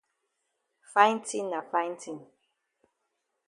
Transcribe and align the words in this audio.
Fine 0.93 1.19
tin 1.27 1.45
na 1.51 1.61
fine 1.71 1.95
tin. 2.01 2.19